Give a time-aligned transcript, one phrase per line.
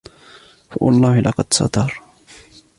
[0.71, 2.01] فَوَاَللَّهِ لَقَدْ سَتَرَ